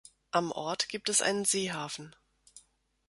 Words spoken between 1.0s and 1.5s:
es einen